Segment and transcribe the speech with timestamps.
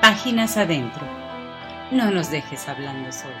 [0.00, 1.06] Páginas adentro.
[1.92, 3.36] No nos dejes hablando solos.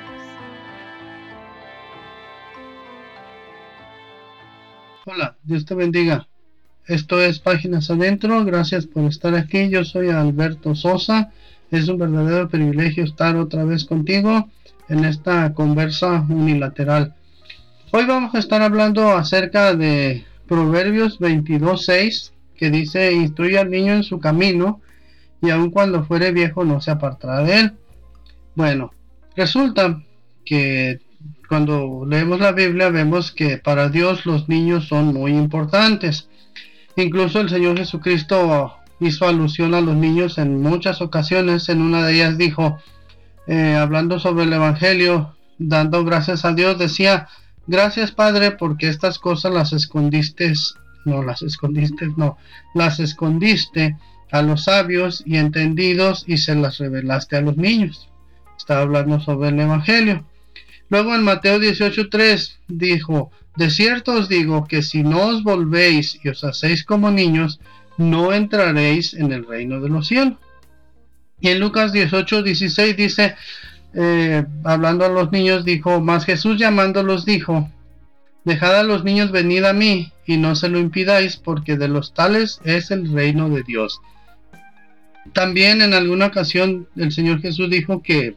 [5.06, 6.28] Hola, Dios te bendiga.
[6.86, 8.44] Esto es Páginas Adentro.
[8.44, 9.70] Gracias por estar aquí.
[9.70, 11.32] Yo soy Alberto Sosa.
[11.70, 14.50] Es un verdadero privilegio estar otra vez contigo
[14.90, 17.14] en esta conversa unilateral.
[17.90, 24.02] Hoy vamos a estar hablando acerca de Proverbios 22.6 que dice, instruye al niño en
[24.02, 24.82] su camino
[25.42, 27.72] y aun cuando fuere viejo no se apartará de él.
[28.54, 28.92] Bueno,
[29.36, 30.02] resulta
[30.44, 31.00] que
[31.48, 36.28] cuando leemos la Biblia vemos que para Dios los niños son muy importantes.
[36.96, 41.68] Incluso el Señor Jesucristo hizo alusión a los niños en muchas ocasiones.
[41.68, 42.78] En una de ellas dijo,
[43.46, 47.28] eh, hablando sobre el Evangelio, dando gracias a Dios, decía,
[47.66, 50.52] gracias Padre porque estas cosas las escondiste
[51.04, 52.36] no las escondiste, no,
[52.74, 53.96] las escondiste
[54.30, 58.08] a los sabios y entendidos y se las revelaste a los niños.
[58.56, 60.24] Está hablando sobre el Evangelio.
[60.88, 66.28] Luego en Mateo 18:3 dijo, de cierto os digo que si no os volvéis y
[66.28, 67.60] os hacéis como niños,
[67.98, 70.38] no entraréis en el reino de los cielos.
[71.40, 73.34] Y en Lucas 18:16 dice,
[73.94, 77.68] eh, hablando a los niños, dijo, más Jesús llamándolos dijo,
[78.44, 82.14] Dejad a los niños venid a mí, y no se lo impidáis, porque de los
[82.14, 84.00] tales es el reino de Dios.
[85.32, 88.34] También en alguna ocasión el Señor Jesús dijo que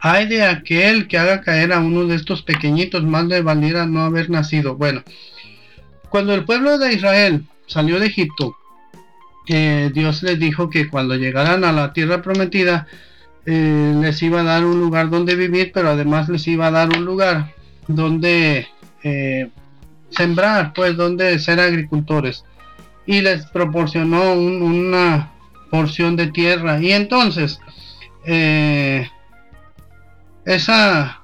[0.00, 4.00] hay de aquel que haga caer a uno de estos pequeñitos, más le valiera no
[4.00, 4.76] haber nacido.
[4.76, 5.02] Bueno,
[6.08, 8.56] cuando el pueblo de Israel salió de Egipto,
[9.46, 12.86] eh, Dios les dijo que cuando llegaran a la tierra prometida,
[13.44, 16.88] eh, les iba a dar un lugar donde vivir, pero además les iba a dar
[16.88, 17.52] un lugar
[17.86, 18.68] donde
[19.02, 19.50] eh,
[20.10, 22.44] sembrar, pues donde ser agricultores.
[23.06, 25.32] Y les proporcionó una
[25.70, 26.80] porción de tierra.
[26.80, 27.60] Y entonces,
[28.26, 29.08] eh,
[30.44, 31.22] esa,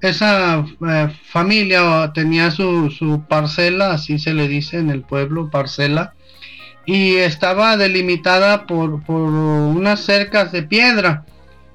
[0.00, 6.14] esa eh, familia tenía su, su, parcela, así se le dice en el pueblo, parcela,
[6.86, 11.24] y estaba delimitada por, por unas cercas de piedra.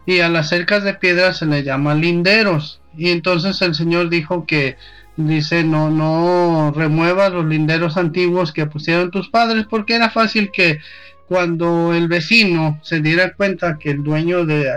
[0.06, 4.46] Y a las cercas de piedra se le llama linderos y entonces el Señor dijo
[4.46, 4.78] que
[5.16, 10.80] dice no no remuevas los linderos antiguos que pusieron tus padres porque era fácil que
[11.29, 14.67] cuando el vecino se diera cuenta que el dueño de,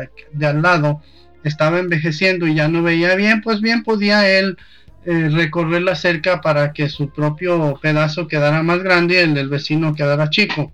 [0.43, 1.01] al lado
[1.45, 4.59] estaba envejeciendo y ya no veía bien pues bien podía él
[5.07, 9.49] eh, recorrer la cerca para que su propio pedazo quedara más grande y el del
[9.49, 10.71] vecino quedara chico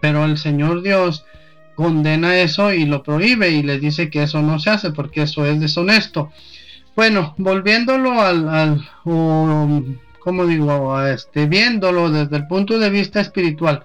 [0.00, 1.24] pero el Señor Dios
[1.76, 5.46] condena eso y lo prohíbe y le dice que eso no se hace porque eso
[5.46, 6.30] es deshonesto.
[6.96, 8.88] Bueno, volviéndolo al, al
[10.18, 13.82] como digo, a este, viéndolo desde el punto de vista espiritual,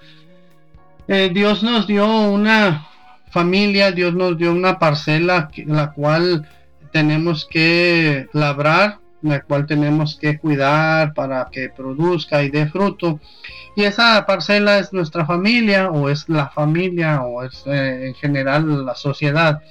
[1.07, 2.87] eh, Dios nos dio una
[3.29, 6.47] familia, Dios nos dio una parcela la cual
[6.91, 13.19] tenemos que labrar, la cual tenemos que cuidar para que produzca y dé fruto.
[13.75, 18.85] Y esa parcela es nuestra familia o es la familia o es eh, en general
[18.85, 19.61] la sociedad.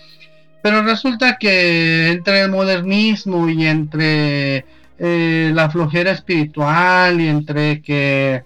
[0.63, 4.65] Pero resulta que entre el modernismo y entre
[4.99, 8.45] eh, la flojera espiritual y entre que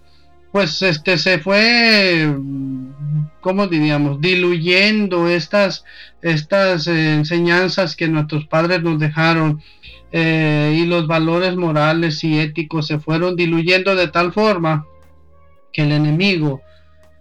[0.53, 2.35] pues este se fue
[3.41, 5.85] como diríamos diluyendo estas
[6.23, 9.63] estas eh, enseñanzas que nuestros padres nos dejaron
[10.11, 14.87] y los valores morales y éticos se fueron diluyendo de tal forma
[15.71, 16.63] que el enemigo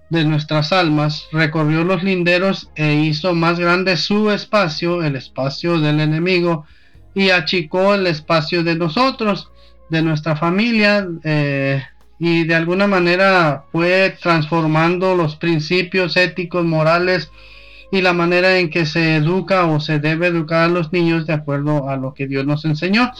[0.09, 5.99] de nuestras almas recorrió los linderos e hizo más grande su espacio, el espacio del
[5.99, 6.65] enemigo,
[7.13, 9.51] y achicó el espacio de nosotros,
[9.89, 11.83] de nuestra familia, eh,
[12.19, 17.31] y de alguna manera fue transformando los principios éticos, morales
[17.91, 21.33] y la manera en que se educa o se debe educar a los niños de
[21.33, 23.11] acuerdo a lo que Dios nos enseñó.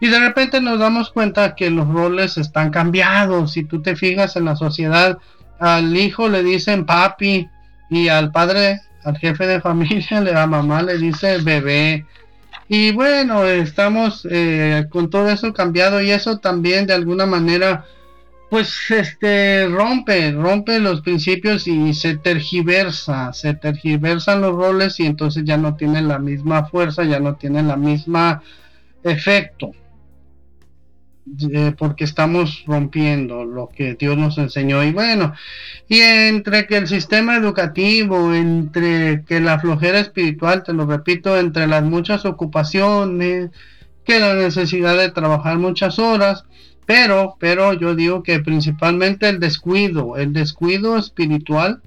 [0.00, 3.52] Y de repente nos damos cuenta que los roles están cambiados.
[3.52, 5.18] Si tú te fijas en la sociedad,
[5.58, 7.48] al hijo le dicen papi
[7.90, 12.06] y al padre, al jefe de familia, la mamá le dice bebé.
[12.68, 17.84] Y bueno, estamos eh, con todo eso cambiado y eso también de alguna manera
[18.50, 25.44] pues este rompe, rompe los principios y se tergiversa, se tergiversan los roles y entonces
[25.44, 28.42] ya no tienen la misma fuerza, ya no tienen la misma
[29.02, 29.72] efecto.
[31.52, 35.34] Eh, porque estamos rompiendo lo que Dios nos enseñó y bueno
[35.86, 41.66] y entre que el sistema educativo entre que la flojera espiritual te lo repito entre
[41.66, 43.50] las muchas ocupaciones
[44.04, 46.44] que la necesidad de trabajar muchas horas
[46.88, 51.82] pero pero yo digo que principalmente el descuido el descuido espiritual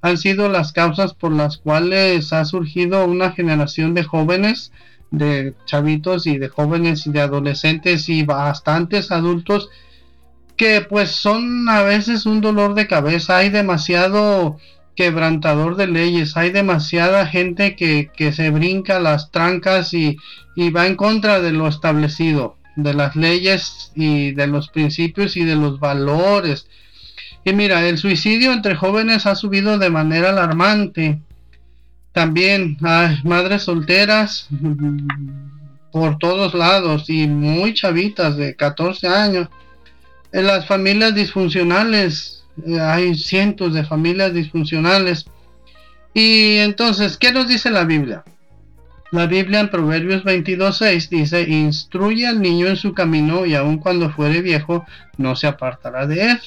[0.00, 4.72] han sido las causas por las cuales ha surgido una generación de jóvenes,
[5.10, 9.68] de chavitos y de jóvenes y de adolescentes y bastantes adultos
[10.56, 13.36] que pues son a veces un dolor de cabeza.
[13.36, 14.56] Hay demasiado
[14.94, 20.16] quebrantador de leyes, hay demasiada gente que, se brinca las trancas y,
[20.54, 25.44] y va en contra de lo establecido, de las leyes y de los principios y
[25.44, 26.68] de los valores.
[27.44, 31.20] Y mira, el suicidio entre jóvenes ha subido de manera alarmante.
[32.12, 35.08] También hay madres solteras mm,
[35.90, 39.48] por todos lados y muy chavitas de 14 años.
[40.32, 45.26] En las familias disfuncionales, eh, hay cientos de familias disfuncionales.
[46.14, 48.24] Y entonces, ¿qué nos dice la Biblia?
[49.12, 54.10] La Biblia en Proverbios 22.6 dice, instruye al niño en su camino y aun cuando
[54.10, 54.84] fuere viejo
[55.16, 56.40] no se apartará de él.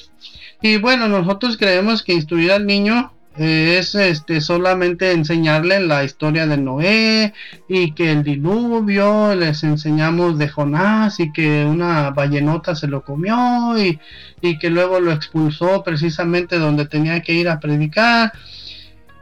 [0.60, 6.58] Y bueno, nosotros creemos que instruir al niño es este solamente enseñarle la historia de
[6.58, 7.32] Noé
[7.68, 13.78] y que el diluvio les enseñamos de Jonás y que una ballenota se lo comió
[13.78, 13.98] y,
[14.42, 18.32] y que luego lo expulsó precisamente donde tenía que ir a predicar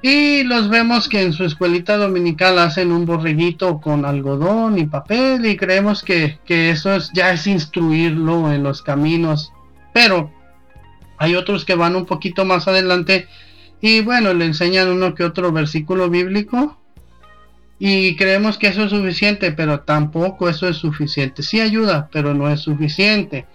[0.00, 5.44] y los vemos que en su escuelita dominical hacen un borreguito con algodón y papel
[5.46, 9.52] y creemos que, que eso es, ya es instruirlo en los caminos
[9.92, 10.30] pero
[11.18, 13.26] hay otros que van un poquito más adelante
[13.80, 16.76] y bueno, le enseñan uno que otro versículo bíblico.
[17.80, 21.44] Y creemos que eso es suficiente, pero tampoco eso es suficiente.
[21.44, 23.46] Sí ayuda, pero no es suficiente.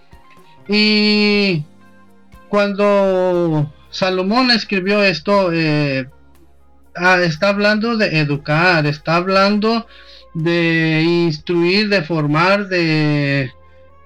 [0.66, 1.62] Y
[2.48, 6.08] cuando Salomón escribió esto, eh,
[6.96, 9.86] ah, está hablando de educar, está hablando
[10.34, 13.52] de instruir, de formar, de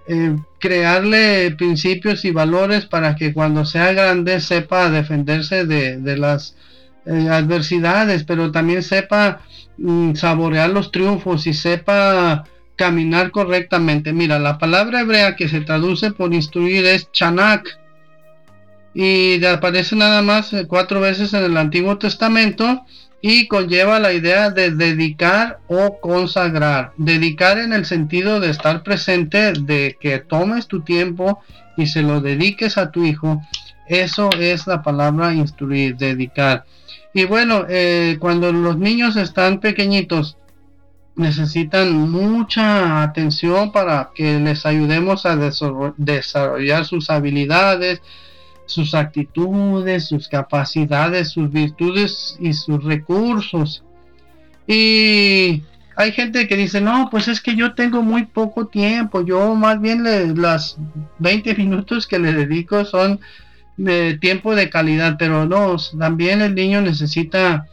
[0.07, 6.57] eh, crearle principios y valores para que cuando sea grande sepa defenderse de, las
[7.07, 9.41] eh, adversidades, pero también sepa
[9.79, 12.45] mm, saborear los triunfos y sepa
[12.77, 14.13] caminar correctamente.
[14.13, 17.67] Mira, la palabra hebrea que se traduce por instruir es chanak
[18.95, 22.85] y aparece nada más eh, cuatro veces en el Antiguo Testamento
[23.21, 26.93] y conlleva la idea de dedicar o consagrar.
[26.97, 31.43] Dedicar en el sentido de estar presente, de que tomes tu tiempo
[31.77, 33.43] y se lo dediques a tu hijo.
[33.89, 36.65] Eso es la palabra instruir, dedicar.
[37.15, 40.37] Y bueno, eh, cuando los niños están pequeñitos,
[41.17, 45.37] necesitan mucha atención para que les ayudemos a
[45.97, 48.01] desarrollar sus habilidades,
[48.69, 53.83] sus actitudes, sus capacidades, sus virtudes y sus recursos.
[54.67, 55.63] Y
[55.97, 59.81] hay gente que dice, no, pues es que yo tengo muy poco tiempo, yo más
[59.81, 60.05] bien
[60.41, 60.77] las
[61.19, 63.21] 20 minutos que le dedico son
[63.79, 67.67] de tiempo de calidad, pero no, también el niño necesita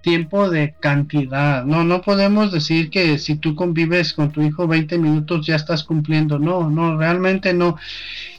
[0.00, 1.64] tiempo de cantidad.
[1.64, 5.84] No, no podemos decir que si tú convives con tu hijo 20 minutos ya estás
[5.84, 6.40] cumpliendo.
[6.40, 7.76] No, no, realmente no.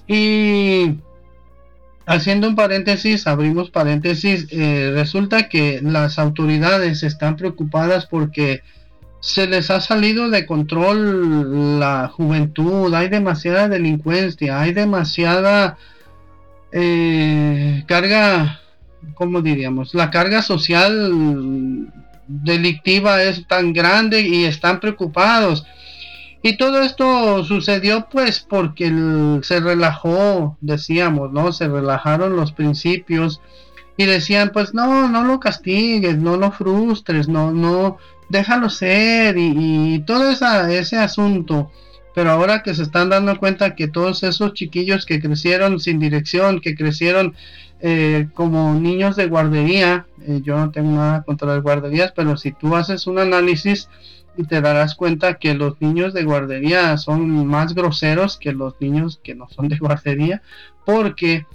[0.06, 0.98] Y
[2.06, 8.62] Haciendo un paréntesis, abrimos paréntesis, eh, resulta que las autoridades están preocupadas porque
[9.22, 15.78] se les ha salido de control la juventud, hay demasiada delincuencia, hay demasiada
[16.74, 18.60] eh, carga,
[19.14, 19.94] ¿cómo diríamos?
[19.94, 21.90] La carga social
[22.28, 25.66] delictiva es tan grande y están preocupados.
[26.46, 28.92] Y todo esto sucedió pues porque
[29.44, 31.54] se relajó, decíamos, ¿no?
[31.54, 33.40] Se relajaron los principios
[33.96, 37.98] y decían pues no, no lo castigues, no lo frustres, no, no,
[38.28, 41.72] déjalo ser y, todo ese asunto.
[42.14, 46.60] Pero ahora que se están dando cuenta que todos esos chiquillos que crecieron sin dirección,
[46.60, 47.36] que crecieron
[47.80, 52.52] eh, como niños de guardería, eh, yo no tengo nada contra las guarderías, pero si
[52.52, 53.90] tú haces un análisis,
[54.38, 59.20] y te darás cuenta que los niños de guardería son más groseros que los niños
[59.24, 60.42] que no son de guardería
[60.86, 61.46] porque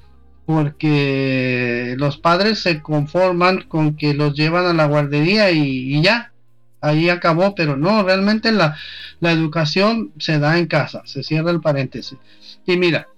[0.47, 6.33] porque los padres se conforman con que los llevan a la guardería y, ya
[6.81, 8.77] ahí acabó pero no realmente la,
[9.21, 12.19] la educación se da en casa se cierra el paréntesis.
[12.65, 13.09] Y mira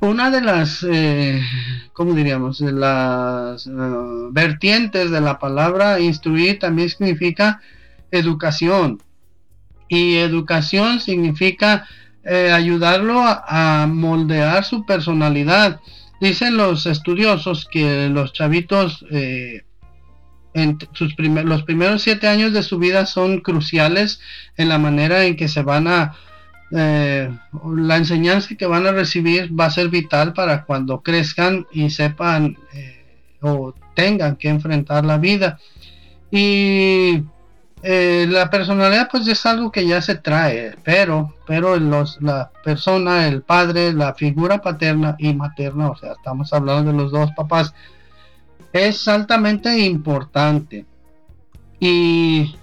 [0.00, 1.40] una de las eh,
[1.92, 3.70] cómo diríamos de las eh,
[4.32, 7.60] vertientes de la palabra instruir también significa
[8.12, 9.02] educación.
[9.88, 11.86] Y educación significa
[12.24, 15.80] eh, ayudarlo a, moldear su personalidad.
[16.20, 19.64] Dicen los estudiosos que los chavitos eh,
[20.54, 24.20] en sus los primeros siete años de su vida son cruciales
[24.56, 26.14] en la manera en que se van a
[26.70, 27.28] eh,
[27.76, 32.56] la enseñanza que van a recibir va a ser vital para cuando crezcan y sepan
[33.40, 35.58] o tengan que enfrentar la vida.
[36.30, 37.24] Y
[37.82, 43.26] eh, la personalidad pues es algo que ya se trae, pero, pero los, la persona,
[43.26, 47.74] el padre, la figura paterna y materna, o sea, estamos hablando de los dos papás,
[48.72, 50.86] es altamente importante.
[51.80, 52.54] Y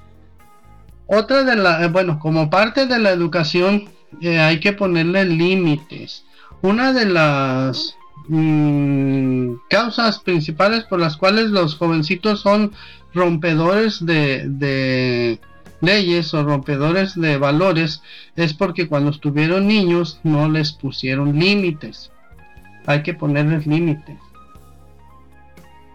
[1.07, 3.89] otra de la, eh, bueno, como parte de la educación
[4.21, 6.23] eh, hay que ponerle límites.
[6.61, 7.95] Una de las
[8.27, 12.71] mm, causas principales por las cuales los jovencitos son
[13.13, 15.39] rompedores de,
[15.81, 18.01] leyes o rompedores de valores
[18.35, 22.11] es porque cuando estuvieron niños no les pusieron límites.
[22.85, 24.17] Hay que ponerles límites.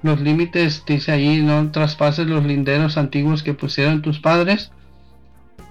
[0.03, 4.71] Los límites, dice ahí, no traspases los linderos antiguos que pusieron tus padres.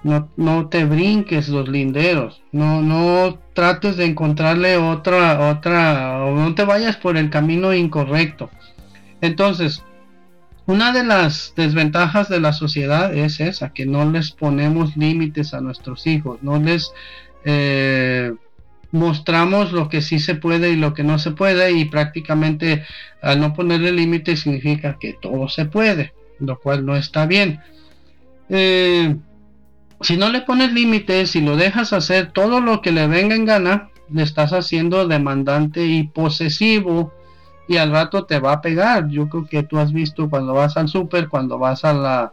[0.02, 2.42] No, no te brinques los linderos.
[2.50, 8.50] No, no trates de encontrarle otra, otra, o no te vayas por el camino incorrecto.
[9.20, 9.82] Entonces,
[10.66, 15.60] una de las desventajas de la sociedad es esa, que no les ponemos límites a
[15.60, 16.92] nuestros hijos, no les
[17.44, 18.32] eh,
[18.92, 22.84] mostramos lo que sí se puede y lo que no se puede y prácticamente
[23.20, 27.60] al no ponerle límites significa que todo se puede, lo cual no está bien.
[28.48, 29.16] Eh,
[30.00, 33.44] si no le pones límites y lo dejas hacer todo lo que le venga en
[33.44, 37.12] gana, le estás haciendo demandante y posesivo
[37.66, 39.08] y al rato te va a pegar.
[39.08, 42.32] Yo creo que tú has visto cuando vas al súper, cuando vas a la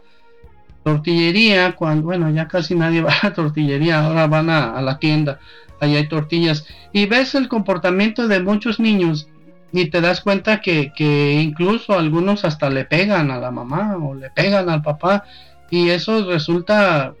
[0.82, 5.38] tortillería, cuando, bueno, ya casi nadie va a la tortillería, ahora van a, la tienda,
[5.80, 9.28] ahí hay tortillas, y ves el comportamiento de muchos niños
[9.72, 14.14] y te das cuenta que, que incluso algunos hasta le pegan a la mamá o
[14.14, 15.24] le pegan al papá
[15.70, 17.14] y eso resulta,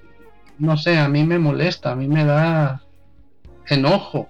[0.58, 2.82] no sé, a mí me molesta, a mí me da
[3.68, 4.28] enojo.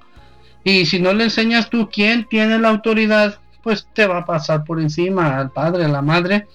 [0.63, 4.65] Y si no le enseñas tú quién tiene la autoridad, pues te va a pasar
[4.65, 6.47] por encima al padre, a la madre.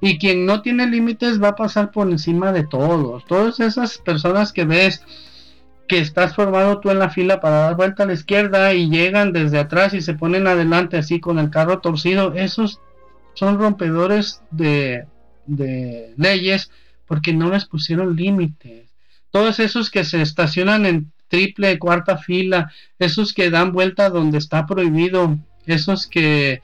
[0.00, 3.24] Y quien no tiene límites va a pasar por encima de todos.
[3.24, 5.02] Todas esas personas que ves
[5.88, 9.32] que estás formado tú en la fila para dar vuelta a la izquierda y llegan
[9.32, 12.80] desde atrás y se ponen adelante así con el carro torcido, esos
[13.34, 15.06] son rompedores de,
[15.46, 16.70] de leyes
[17.06, 18.90] porque no les pusieron límites.
[19.30, 24.66] Todos esos que se estacionan en triple, cuarta fila, esos que dan vuelta donde está
[24.66, 26.62] prohibido, esos que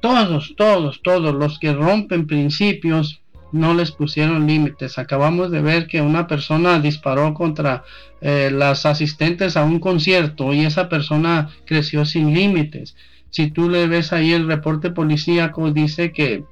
[0.00, 4.98] todos, todos, todos los que rompen principios no les pusieron límites.
[4.98, 7.84] Acabamos de ver que una persona disparó contra
[8.20, 12.96] eh, las asistentes a un concierto y esa persona creció sin límites.
[13.30, 16.44] Si tú le ves ahí el reporte policíaco, dice que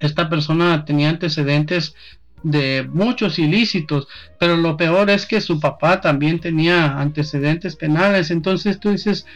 [0.00, 1.94] esta persona tenía antecedentes
[2.42, 4.06] de muchos ilícitos,
[4.38, 8.30] pero lo peor es que su papá también tenía antecedentes penales.
[8.30, 9.26] Entonces tú dices,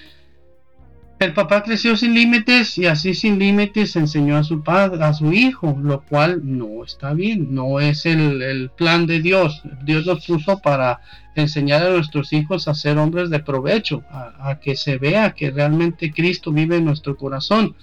[1.21, 5.35] el papá creció sin límites y así sin límites enseñó a su padre, a su
[5.35, 9.61] hijo, lo cual no está bien, no es el, plan de Dios.
[9.85, 11.01] Dios nos puso para
[11.35, 16.11] enseñar a nuestros hijos a ser hombres de provecho, a, que se vea que realmente
[16.11, 17.77] Cristo vive en nuestro corazón.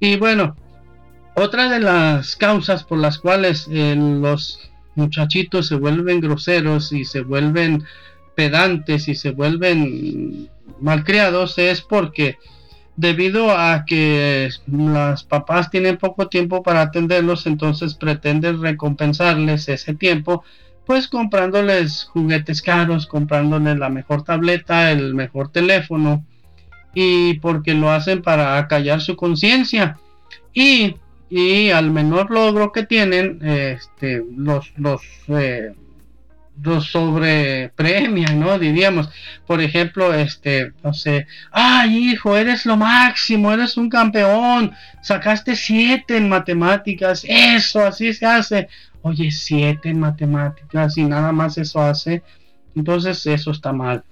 [0.00, 0.56] Y bueno,
[1.34, 7.20] otra de las causas por las cuales eh, los muchachitos se vuelven groseros y se
[7.20, 7.84] vuelven
[8.34, 10.48] pedantes y se vuelven
[10.80, 12.38] malcriados es porque
[12.96, 20.44] debido a que las papás tienen poco tiempo para atenderlos, entonces pretenden recompensarles ese tiempo,
[20.86, 26.24] pues comprándoles juguetes caros, comprándoles la mejor tableta, el mejor teléfono,
[26.94, 29.98] y porque lo hacen para acallar su conciencia.
[30.52, 30.96] Y,
[31.28, 35.74] y, al menor logro que tienen, este, los, los eh,
[36.80, 38.58] sobre premian, ¿no?
[38.58, 39.10] Diríamos,
[39.46, 46.16] por ejemplo, este, no sé, ay hijo, eres lo máximo, eres un campeón, sacaste siete
[46.16, 48.68] en matemáticas, eso, así se hace.
[49.02, 52.22] Oye, siete en matemáticas y nada más eso hace,
[52.74, 54.02] entonces eso está mal.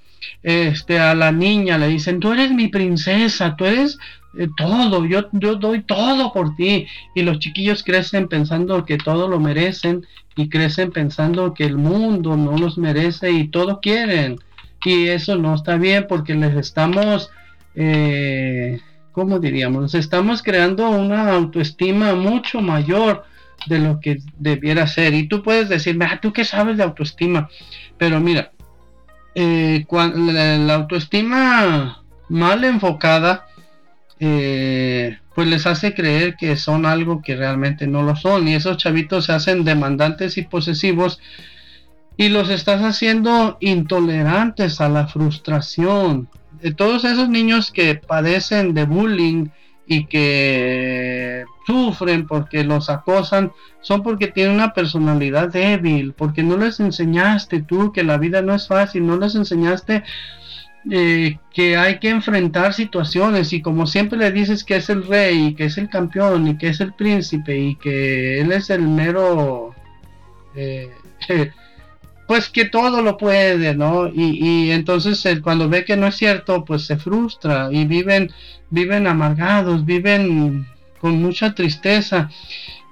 [0.43, 3.99] Este, a la niña le dicen, tú eres mi princesa, tú eres
[4.39, 6.87] eh, todo, yo, yo doy todo por ti.
[7.15, 12.37] Y los chiquillos crecen pensando que todo lo merecen y crecen pensando que el mundo
[12.37, 14.39] no los merece y todo quieren.
[14.85, 17.31] Y eso no está bien porque les estamos,
[17.75, 18.81] eh,
[19.13, 19.95] ¿cómo diríamos?
[19.95, 23.25] estamos creando una autoestima mucho mayor
[23.67, 25.15] de lo que debiera ser.
[25.15, 27.49] Y tú puedes decirme, ah, ¿tú qué sabes de autoestima?
[27.99, 28.51] Pero mira,
[29.35, 33.47] eh, la autoestima mal enfocada,
[34.25, 38.47] eh, pues les hace creer que son algo que realmente no lo son.
[38.47, 41.21] Y esos chavitos se hacen demandantes y posesivos
[42.17, 46.29] y los estás haciendo intolerantes a la frustración.
[46.61, 49.49] De todos esos niños que padecen de bullying
[49.89, 53.51] y que sufren porque los acosan,
[53.81, 58.55] son porque tienen una personalidad débil, porque no les enseñaste tú que la vida no
[58.55, 60.05] es fácil, no les enseñaste
[60.91, 65.49] eh, que hay que enfrentar situaciones y como siempre le dices que es el rey
[65.49, 68.83] y que es el campeón y que es el príncipe y que él es el
[68.83, 69.75] mero
[70.57, 70.91] eh,
[72.27, 74.09] pues que todo lo puede, ¿no?
[74.09, 78.33] Y, entonces cuando ve que no es cierto, pues se frustra y viven,
[78.71, 80.67] viven amargados, viven
[81.01, 82.31] con mucha tristeza.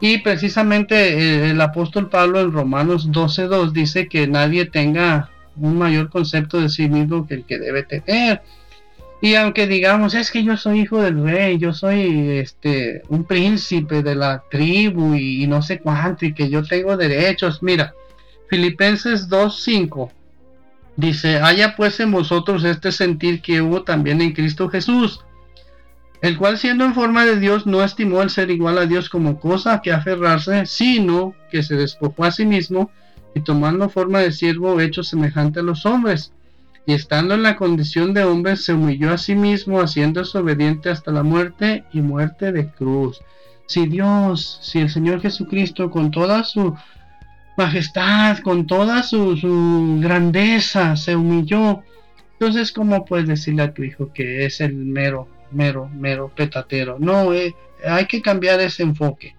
[0.01, 6.11] Y precisamente eh, el, apóstol Pablo en Romanos 12.2 dice que nadie tenga un mayor
[6.11, 8.43] concepto de sí mismo que el que debe tener.
[9.23, 14.03] Y aunque digamos, es que yo soy hijo del rey, yo soy este un príncipe
[14.03, 17.95] de la tribu y no sé cuánto, y que yo tengo derechos, mira,
[18.49, 20.11] Filipenses 2.5
[20.97, 25.21] dice, haya pues en vosotros este sentir que hubo también en Cristo Jesús,
[26.23, 29.39] el cual siendo en forma de Dios no estimó el ser igual a Dios como
[29.39, 32.91] cosa que aferrarse, sino que se despojó a sí mismo
[33.35, 36.33] y tomando forma de siervo hecho semejante a los hombres.
[36.87, 41.13] Y estando en la condición de hombre se humilló a sí mismo, haciéndose obediente hasta
[41.13, 43.21] la muerte y muerte de cruz.
[43.67, 46.75] Si Dios, si el Señor Jesucristo con toda su
[47.57, 51.83] majestad, con toda su, grandeza, se humilló.
[52.33, 56.97] Entonces, ¿cómo puedes decirle a tu hijo que es el mero, mero, mero petatero?
[56.99, 57.55] No, eh,
[57.87, 59.37] hay que cambiar ese enfoque.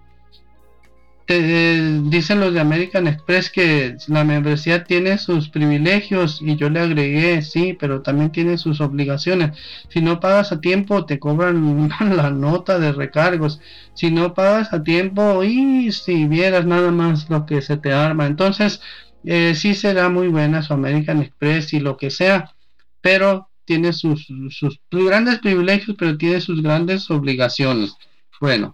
[1.28, 6.80] Eh, dicen los de American Express que la membresía tiene sus privilegios y yo le
[6.80, 9.56] agregué, sí, pero también tiene sus obligaciones.
[9.88, 13.60] Si no pagas a tiempo, te cobran la nota de recargos.
[13.94, 18.26] Si no pagas a tiempo, y si vieras nada más lo que se te arma.
[18.26, 18.80] Entonces,
[19.24, 22.52] eh, sí será muy buena su American Express y lo que sea,
[23.00, 27.96] pero tiene sus, sus grandes privilegios, pero tiene sus grandes obligaciones.
[28.40, 28.72] Bueno,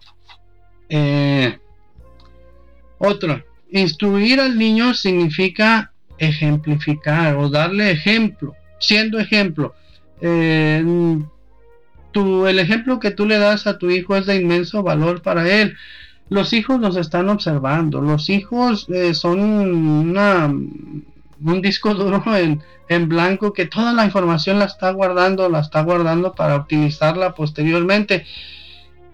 [0.89, 1.59] eh,
[2.99, 9.73] otro, instruir al niño significa ejemplificar o darle ejemplo, siendo ejemplo.
[10.21, 10.83] Eh,
[12.13, 15.75] el ejemplo que tú le das a tu hijo es de inmenso valor para él.
[16.29, 20.13] Los hijos nos están observando, los hijos eh, son un
[21.61, 26.33] disco duro en, en blanco que toda la información la está guardando, la está guardando
[26.33, 28.25] para utilizarla posteriormente.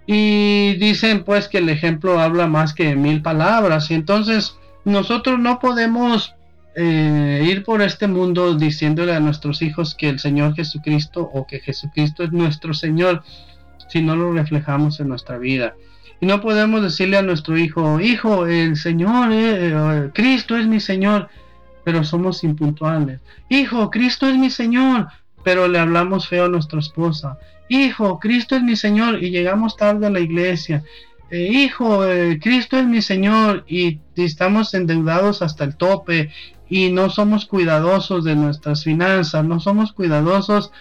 [0.08, 3.90] Y dicen pues que el ejemplo habla más que mil palabras.
[3.92, 6.36] Y entonces nosotros no podemos
[6.76, 11.60] eh, ir por este mundo diciéndole a nuestros hijos que el Señor Jesucristo o que
[11.60, 13.24] Jesucristo es nuestro Señor
[13.88, 15.76] si no lo reflejamos en nuestra vida.
[16.20, 21.30] Y no podemos decirle a nuestro hijo, hijo, el Señor, eh, Cristo es mi Señor,
[21.84, 23.22] pero somos impuntuales.
[23.50, 25.08] Hijo, Cristo es mi Señor,
[25.44, 27.38] pero le hablamos feo a nuestra esposa.
[27.68, 30.84] Hijo, Cristo es mi Señor y llegamos tarde a la iglesia.
[31.32, 36.30] Eh, hijo, eh, Cristo es mi Señor y estamos endeudados hasta el tope
[36.70, 40.72] y no somos cuidadosos de nuestras finanzas, no somos cuidadosos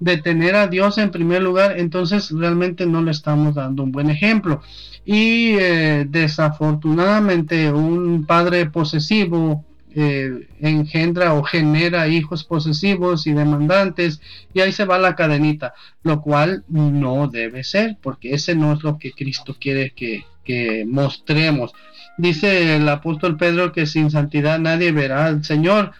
[0.00, 4.10] de tener a Dios en primer lugar, entonces realmente no le estamos dando un buen
[4.10, 4.60] ejemplo.
[5.06, 14.20] Y eh, desafortunadamente un padre posesivo engendra o genera hijos posesivos y demandantes
[14.52, 18.82] y ahí se va la cadenita, lo cual no debe ser porque ese no es
[18.82, 21.72] lo que Cristo quiere que, que mostremos.
[22.16, 25.92] Dice el apóstol Pedro que sin santidad nadie verá al Señor.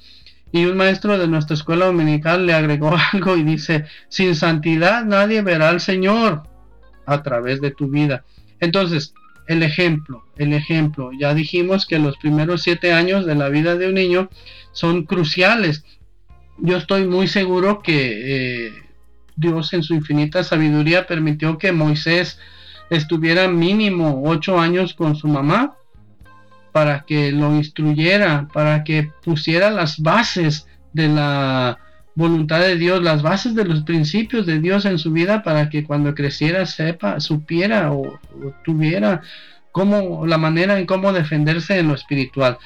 [0.52, 5.42] Y un maestro de nuestra escuela dominical le agregó algo y dice, sin santidad nadie
[5.42, 6.44] verá al Señor
[7.06, 8.24] a través de tu vida.
[8.60, 9.14] Entonces,
[9.46, 11.10] el ejemplo, el ejemplo.
[11.18, 14.30] Ya dijimos que los primeros siete años de la vida de un niño
[14.72, 15.84] son cruciales.
[16.58, 18.72] Yo estoy muy seguro que eh,
[19.36, 22.38] Dios en su infinita sabiduría permitió que Moisés
[22.90, 25.76] estuviera mínimo ocho años con su mamá
[26.72, 31.78] para que lo instruyera, para que pusiera las bases de la
[32.14, 35.84] voluntad de Dios, las bases de los principios de Dios en su vida para que
[35.84, 38.18] cuando creciera sepa, supiera o,
[38.64, 39.22] tuviera
[39.72, 42.58] cómo, la manera en cómo defenderse en lo espiritual.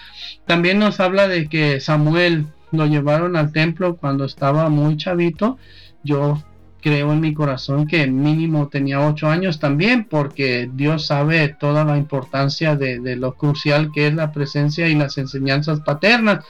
[0.47, 5.59] También nos habla de que Samuel lo llevaron al templo cuando estaba muy chavito.
[6.05, 6.43] Yo
[6.83, 11.97] creo en mi corazón que mínimo tenía ocho años también, porque Dios sabe toda la
[11.97, 16.45] importancia de, de lo crucial que es la presencia y las enseñanzas paternas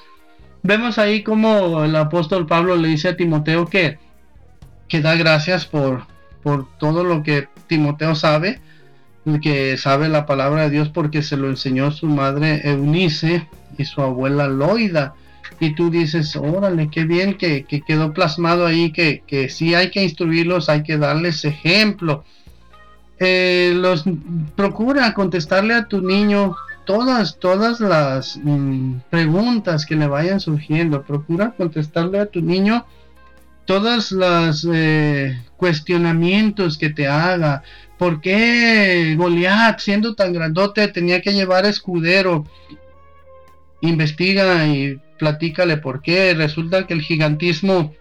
[0.62, 3.98] vemos ahí como el apóstol Pablo le dice a Timoteo que,
[4.88, 6.06] que da gracias por,
[6.42, 8.60] por todo lo que Timoteo sabe,
[9.42, 14.00] que sabe la palabra de Dios porque se lo enseñó su madre Eunice y su
[14.00, 15.14] abuela Loida.
[15.60, 19.90] Y tú dices, órale, qué bien que, que quedó plasmado ahí, que, que sí hay
[19.90, 22.24] que instruirlos, hay que darles ejemplo.
[23.18, 24.04] eh, los
[24.56, 26.54] procura contestarle a tu niño
[26.88, 31.02] todas, todas las mm, preguntas que le vayan surgiendo.
[31.02, 32.86] Procura contestarle a tu niño
[33.66, 37.62] todas las eh, cuestionamientos que te haga.
[37.98, 42.46] ¿Por qué Goliat, siendo tan grandote, tenía que llevar escudero?
[43.82, 46.32] Investiga y platícale por qué.
[46.32, 47.92] Resulta que el gigantismo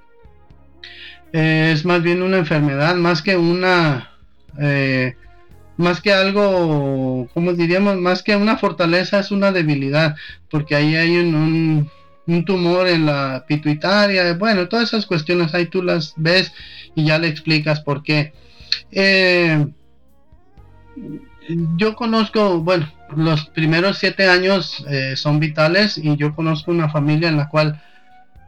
[1.33, 4.11] eh, es más bien una enfermedad, más que una...
[4.57, 5.13] Eh,
[5.77, 10.15] más que algo, como diríamos, más que una fortaleza es una debilidad,
[10.49, 11.89] porque ahí hay un,
[12.45, 16.51] tumor en la pituitaria, bueno, todas esas cuestiones ahí tú las ves
[16.93, 18.33] y ya le explicas por qué.
[18.91, 19.65] Eh,
[21.77, 27.29] yo conozco, bueno, los primeros siete años eh, son vitales y yo conozco una familia
[27.29, 27.81] en la cual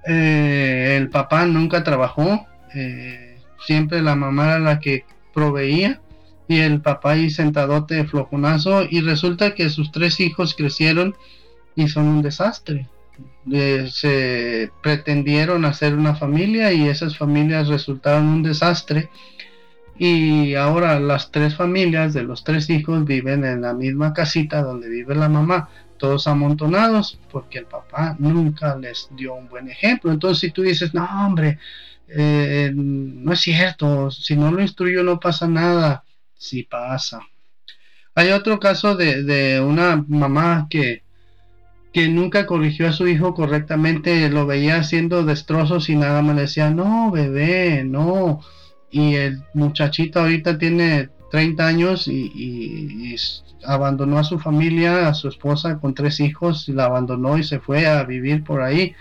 [0.06, 2.48] eh, el papá nunca trabajó,
[3.65, 6.02] siempre la mamá era la que proveía
[6.49, 11.15] y el papá ahí sentadote flojonazo y resulta que sus tres hijos crecieron
[11.75, 12.88] y son un desastre.
[13.91, 19.09] se pretendieron hacer una familia y esas familias resultaron un desastre
[19.99, 24.89] y ahora las tres familias de los tres hijos viven en la misma casita donde
[24.89, 30.39] vive la mamá todos amontonados porque el papá nunca les dio un buen ejemplo entonces
[30.39, 31.59] si tú dices no hombre
[32.07, 36.03] eh, no es cierto si no lo instruyo no pasa nada
[36.39, 37.19] si pasa.
[38.15, 41.04] Hay otro caso de, una mamá que,
[41.93, 46.41] que nunca corrigió a su hijo correctamente, lo veía haciendo destrozos y nada más le
[46.43, 48.41] decía, no, bebé, no.
[48.89, 53.15] Y el muchachito ahorita tiene 30 años y,
[53.65, 57.60] abandonó a su familia, a su esposa con tres hijos, y la abandonó y se
[57.60, 58.95] fue a vivir por ahí.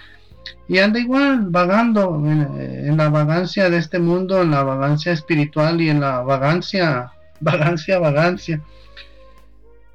[0.68, 5.90] Y anda igual, vagando en la vagancia de este mundo, en la vagancia espiritual y
[5.90, 8.62] en la vagancia vagancia, vagancia.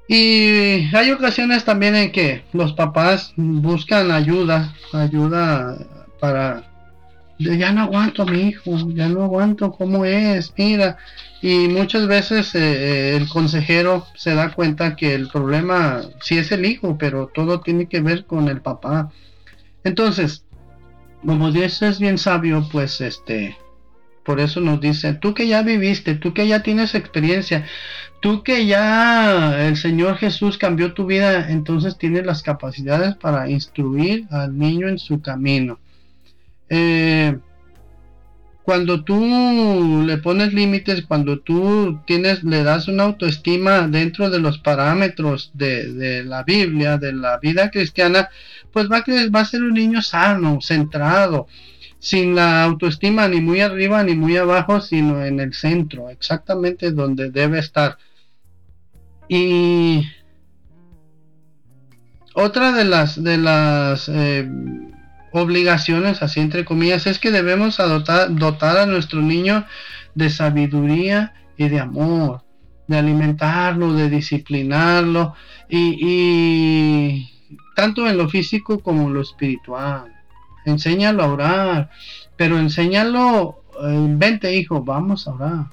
[0.06, 5.78] Y hay ocasiones también en que los papás buscan ayuda, ayuda
[6.20, 6.64] para
[7.38, 10.98] ya no aguanto a mi hijo, ya no aguanto cómo es, mira.
[11.42, 16.52] Y muchas veces eh, eh, el consejero se da cuenta que el problema sí es
[16.52, 19.10] el hijo, pero todo tiene que ver con el papá.
[19.82, 20.44] Entonces,
[21.24, 23.56] como Dios es bien sabio, pues este,
[24.24, 27.66] por eso nos dice, tú que ya viviste, tú que ya tienes experiencia,
[28.20, 34.26] tú que ya el Señor Jesús cambió tu vida, entonces tienes las capacidades para instruir
[34.30, 35.78] al niño en su camino.
[36.70, 37.36] Eh,
[38.64, 44.56] cuando tú le pones límites, cuando tú tienes, le das una autoestima dentro de los
[44.56, 48.30] parámetros de, la Biblia, de la vida cristiana,
[48.72, 51.46] pues va, va a ser un niño sano, centrado,
[52.04, 57.30] sin la autoestima ni muy arriba ni muy abajo, sino en el centro, exactamente donde
[57.30, 57.96] debe estar.
[59.26, 60.06] Y
[62.34, 64.46] otra de las de las eh,
[65.32, 69.64] obligaciones, así entre comillas, es que debemos dotar a nuestro niño
[70.14, 72.42] de sabiduría y de amor,
[72.86, 75.34] de alimentarlo, de disciplinarlo,
[75.70, 77.30] y, y
[77.74, 80.13] tanto en lo físico como en lo espiritual
[80.64, 81.90] enséñalo a orar,
[82.36, 85.66] pero enséñalo, eh, vente hijo, vamos a orar.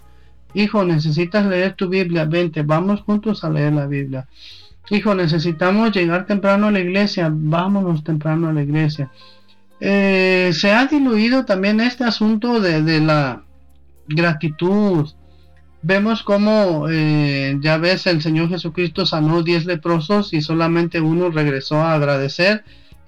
[0.53, 4.27] Hijo, necesitas leer tu Biblia, vente, vamos juntos a leer la Biblia.
[4.89, 9.09] Hijo, necesitamos llegar temprano a la iglesia, vámonos temprano a la iglesia.
[9.79, 13.43] Eh, se ha diluido también este asunto de, la
[14.07, 15.09] gratitud.
[15.81, 21.77] Vemos cómo, eh, ya ves, el Señor Jesucristo sanó 10 leprosos y solamente uno regresó
[21.77, 22.63] a agradecer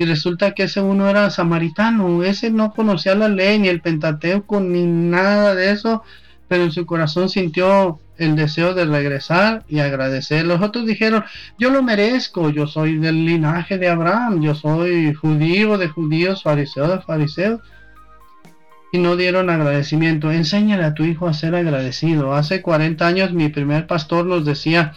[0.06, 4.86] resulta que ese uno era samaritano, ese no conocía la ley ni el Pentateuco ni
[4.86, 6.04] nada de eso,
[6.48, 10.46] pero en su corazón sintió el deseo de regresar y agradecer.
[10.46, 11.24] Los otros dijeron,
[11.58, 16.88] yo lo merezco, yo soy del linaje de Abraham, yo soy judío de judíos, fariseo
[16.88, 17.62] de fariseos.
[18.92, 20.32] Y no dieron agradecimiento.
[20.32, 22.36] Enséñale a tu hijo a ser agradecido.
[22.36, 24.94] Hace 40 años mi primer pastor nos decía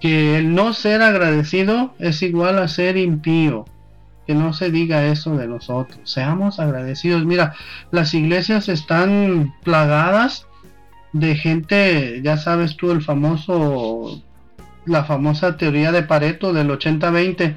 [0.00, 3.64] que el no ser agradecido es igual a ser impío
[4.26, 5.98] que no se diga eso de nosotros.
[6.04, 7.24] Seamos agradecidos.
[7.24, 7.54] Mira,
[7.90, 10.46] las iglesias están plagadas
[11.12, 14.22] de gente, ya sabes tú, el famoso,
[14.84, 17.56] la famosa teoría de Pareto del 80-20,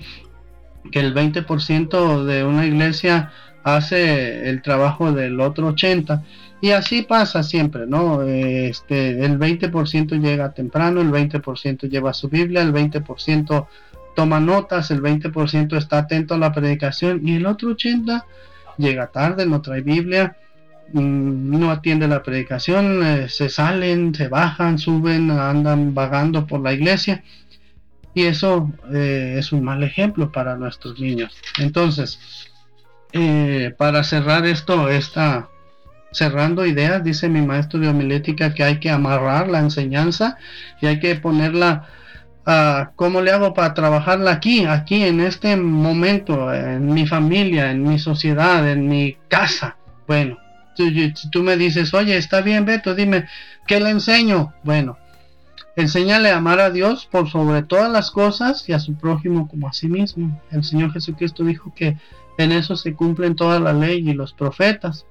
[0.92, 3.32] que el 20% de una iglesia
[3.64, 6.24] hace el trabajo del otro 80%.
[6.62, 8.22] Y así pasa siempre, ¿no?
[8.24, 13.68] Este, el 20% llega temprano, el 20% lleva su Biblia, el 20%
[14.20, 18.26] toma notas, el 20% está atento a la predicación y el otro 80%
[18.78, 20.36] llega tarde, no trae Biblia,
[20.92, 26.74] mm, no atiende la predicación, eh, se salen, se bajan, suben, andan vagando por la
[26.74, 27.24] iglesia.
[28.14, 31.38] Y eso eh, es un mal ejemplo para nuestros niños.
[31.58, 32.20] Entonces,
[33.14, 35.48] eh, para cerrar esto, está
[36.12, 40.38] cerrando ideas, dice mi maestro de homilética que hay que amarrar la enseñanza
[40.82, 41.88] y hay que ponerla
[42.96, 48.00] ¿Cómo le hago para trabajarla aquí, aquí en este momento, en mi familia, en mi
[48.00, 49.78] sociedad, en mi casa?
[50.08, 50.38] Bueno,
[50.76, 53.28] si tú, me dices, oye, está bien, Beto, dime,
[53.68, 54.54] ¿qué le enseño?
[54.64, 54.98] Bueno,
[55.76, 59.68] enséñale a amar a Dios por sobre todas las cosas y a su prójimo como
[59.68, 60.42] a sí mismo.
[60.52, 61.98] El Señor Jesucristo dijo que
[62.40, 65.06] en eso se cumplen toda la ley y los profetas.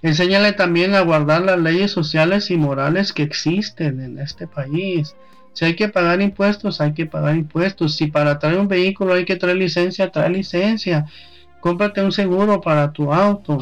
[0.00, 5.14] Enséñale también a guardar las leyes sociales y morales que existen en este país.
[5.54, 7.96] Si hay que pagar impuestos, hay que pagar impuestos.
[7.96, 11.06] Si para traer un vehículo hay que traer licencia, trae licencia.
[11.60, 13.58] Cómprate un seguro para tu auto.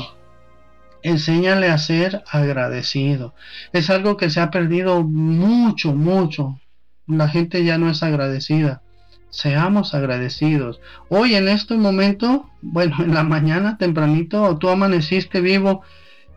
[1.02, 3.35] Enséñale a ser agradecido.
[3.72, 6.59] Es algo que se ha perdido mucho, mucho.
[7.07, 8.83] La gente ya no es agradecida.
[9.28, 10.81] Seamos agradecidos.
[11.11, 15.83] Hoy en este momento, bueno, en la mañana tempranito, tú amaneciste vivo.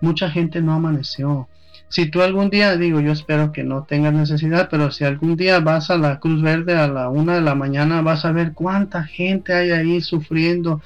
[0.02, 1.48] Mucha gente no amaneció
[1.90, 5.60] si tú algún día, digo, yo espero que no tengas necesidad, pero si algún día
[5.60, 9.04] vas a la Cruz Verde a la una de la mañana, vas a ver cuánta
[9.04, 10.82] gente hay ahí sufriendo,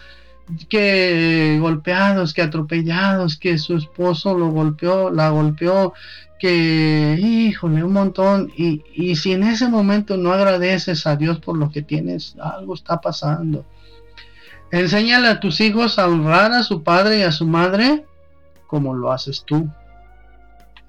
[0.67, 5.93] que golpeados, que atropellados, que su esposo lo golpeó, la golpeó,
[6.39, 8.51] que, híjole, un montón.
[8.57, 12.73] Y, y si en ese momento no agradeces a Dios por lo que tienes, algo
[12.73, 13.65] está pasando.
[14.71, 18.05] Enséñale a tus hijos a honrar a su padre y a su madre
[18.67, 19.67] como lo haces tú.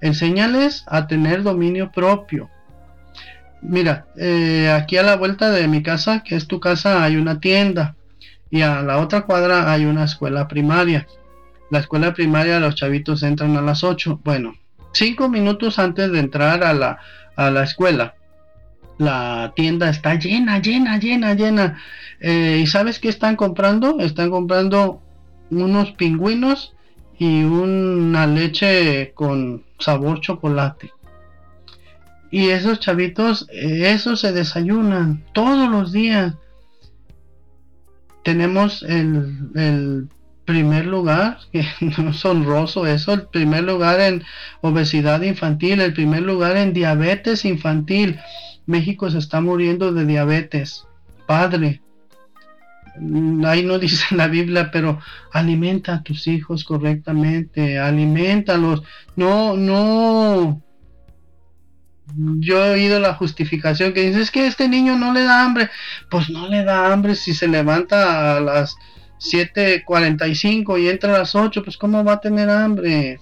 [0.01, 2.49] Enséñales a tener dominio propio.
[3.61, 7.39] Mira, eh, aquí a la vuelta de mi casa, que es tu casa, hay una
[7.39, 7.95] tienda.
[8.49, 11.07] Y a la otra cuadra hay una escuela primaria.
[11.69, 14.19] La escuela primaria, los chavitos entran a las 8.
[14.23, 14.55] Bueno,
[14.91, 16.99] cinco minutos antes de entrar a la,
[17.35, 18.15] a la escuela,
[18.97, 21.81] la tienda está llena, llena, llena, llena.
[22.19, 23.99] Eh, ¿Y sabes qué están comprando?
[23.99, 25.01] Están comprando
[25.49, 26.75] unos pingüinos
[27.21, 30.91] y una leche con sabor chocolate.
[32.31, 36.33] Y esos chavitos, eso se desayunan todos los días.
[38.23, 40.09] Tenemos el,
[40.45, 41.63] primer lugar, que
[41.99, 44.23] no es honroso eso, el primer lugar en
[44.61, 48.19] obesidad infantil, el primer lugar en diabetes infantil.
[48.65, 50.87] México se está muriendo de diabetes.
[51.27, 51.81] Padre,
[53.45, 54.99] ahí no dice la Biblia, pero
[55.31, 58.83] alimenta a tus hijos correctamente, alimentalos.
[59.15, 60.61] No, no.
[62.39, 65.69] Yo he oído la justificación que dice, es que este niño no le da hambre.
[66.09, 68.75] Pues no le da hambre si se levanta a las
[69.19, 73.19] 7.45 y entra a las 8, pues ¿cómo va a tener hambre?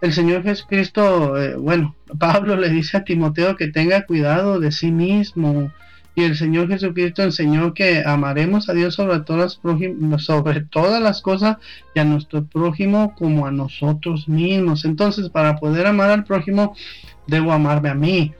[0.00, 4.90] El Señor Jesucristo, eh, bueno, Pablo le dice a Timoteo que tenga cuidado de sí
[4.92, 5.72] mismo
[6.18, 11.22] y el Señor Jesucristo enseñó que amaremos a Dios sobre todas, las sobre todas las
[11.22, 11.58] cosas
[11.94, 14.84] y a nuestro prójimo como a nosotros mismos.
[14.84, 16.74] Entonces, para poder amar al prójimo,
[17.28, 18.34] debo amarme a mí.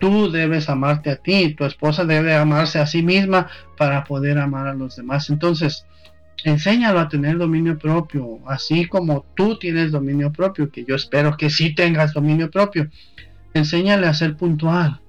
[0.00, 3.46] Tú debes amarte a ti, tu esposa debe amarse a sí misma
[3.76, 5.30] para poder amar a los demás.
[5.30, 5.86] Entonces,
[6.42, 11.48] enséñalo a tener dominio propio, así como tú tienes dominio propio, que yo espero que
[11.48, 12.90] sí tengas dominio propio.
[13.54, 15.00] Enséñale a ser puntual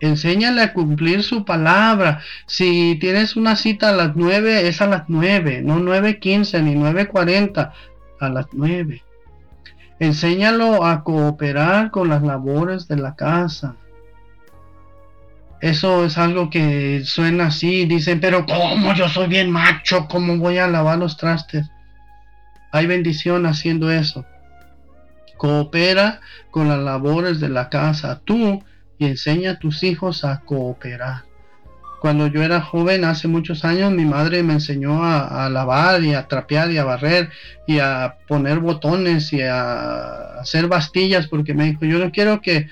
[0.00, 2.20] Enséñale a cumplir su palabra.
[2.46, 7.72] Si tienes una cita a las 9, es a las 9, no 9.15 ni 9.40,
[8.20, 9.02] a las 9.
[9.98, 13.74] Enséñalo a cooperar con las labores de la casa.
[15.60, 17.84] Eso es algo que suena así.
[17.84, 20.06] Dicen, pero ¿cómo yo soy bien macho?
[20.08, 21.68] ¿Cómo voy a lavar los trastes?
[22.70, 24.24] Hay bendición haciendo eso.
[25.36, 26.20] Coopera
[26.52, 28.20] con las labores de la casa.
[28.24, 28.62] Tú
[28.98, 31.28] y enseña a tus hijos a cooperar.
[32.00, 36.28] Cuando yo era joven, hace muchos años, mi madre me enseñó a, lavar y a
[36.28, 37.30] trapear y a barrer
[37.66, 42.68] y a poner botones y a hacer bastillas porque me dijo, yo no quiero que,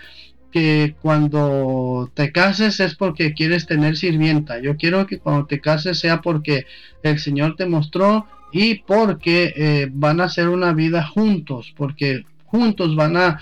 [0.53, 4.61] que cuando te cases es porque quieres tener sirvienta.
[4.61, 6.67] Yo quiero que cuando te cases sea porque
[7.03, 12.95] el Señor te mostró y porque eh, van a hacer una vida juntos, porque juntos
[12.95, 13.41] van a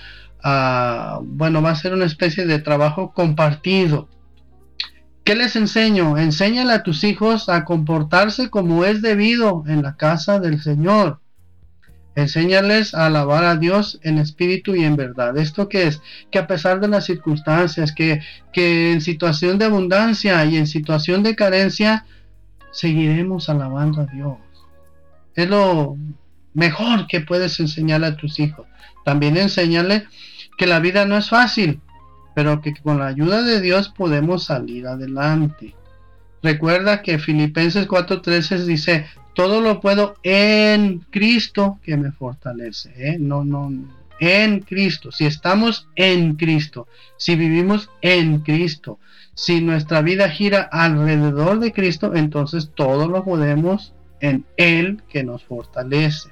[1.22, 4.08] bueno, va a ser una especie de trabajo compartido.
[5.24, 6.18] ¿Qué les enseño?
[6.18, 11.20] Enséñale a tus hijos a comportarse como es debido en la casa del Señor.
[12.14, 15.36] Enséñales a alabar a Dios en espíritu y en verdad.
[15.38, 16.02] ¿Esto qué es?
[16.30, 18.20] Que a pesar de las circunstancias, que,
[18.52, 22.04] que en situación de abundancia y en situación de carencia,
[22.70, 24.36] seguiremos alabando a Dios.
[25.34, 25.96] Es lo
[26.52, 28.66] mejor que puedes enseñarle a tus hijos.
[29.04, 30.06] También enséñale
[30.56, 31.80] que la vida no es fácil,
[32.34, 35.74] pero que con la ayuda de Dios podemos salir adelante.
[36.42, 42.92] Recuerda que Filipenses 4:13 dice, todo lo puedo en Cristo que me fortalece.
[42.96, 43.16] ¿eh?
[43.18, 43.70] No, no,
[44.20, 45.10] en Cristo.
[45.12, 46.86] Si estamos en Cristo,
[47.16, 48.98] si vivimos en Cristo,
[49.34, 55.44] si nuestra vida gira alrededor de Cristo, entonces todo lo podemos en Él que nos
[55.44, 56.30] fortalece.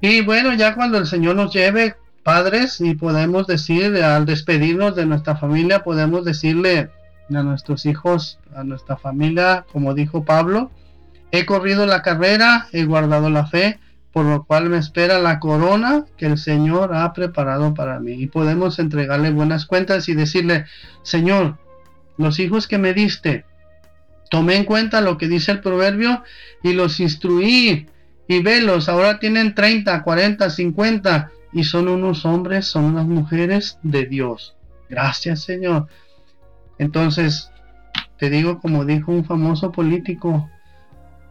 [0.00, 1.96] Y bueno, ya cuando el Señor nos lleve,
[2.28, 6.90] padres, y podemos decir, al despedirnos de nuestra familia, podemos decirle
[7.30, 10.70] a nuestros hijos, a nuestra familia, como dijo Pablo,
[11.30, 13.80] he corrido la carrera, he guardado la fe,
[14.12, 18.12] por lo cual me espera la corona que el Señor ha preparado para mí.
[18.12, 20.66] Y podemos entregarle buenas cuentas y decirle,
[21.02, 21.56] Señor,
[22.18, 23.46] los hijos que me diste,
[24.28, 26.22] tomé en cuenta lo que dice el proverbio
[26.62, 27.86] y los instruí
[28.28, 34.06] y velos, ahora tienen 30, 40, 50 y son unos hombres, son unas mujeres de
[34.06, 34.56] Dios.
[34.88, 35.86] Gracias Señor.
[36.78, 37.50] Entonces,
[38.18, 40.48] te digo como dijo un famoso político,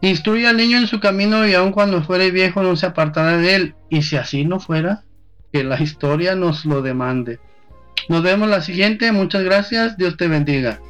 [0.00, 3.54] instruye al niño en su camino y aun cuando fuere viejo no se apartará de
[3.54, 3.74] él.
[3.88, 5.04] Y si así no fuera,
[5.52, 7.40] que la historia nos lo demande.
[8.08, 10.80] Nos vemos la siguiente, muchas gracias, Dios te bendiga.